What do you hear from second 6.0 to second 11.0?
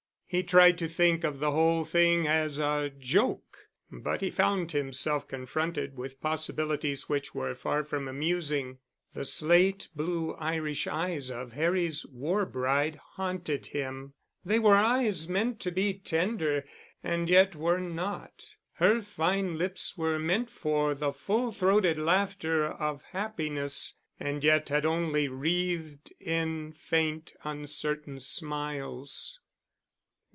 possibilities which were far from amusing. The slate blue Irish